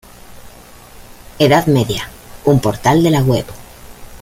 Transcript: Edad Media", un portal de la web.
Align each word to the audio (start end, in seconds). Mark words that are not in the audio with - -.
Edad 1.37 1.67
Media", 1.67 2.09
un 2.45 2.59
portal 2.59 3.03
de 3.03 3.11
la 3.11 3.21
web. 3.21 3.45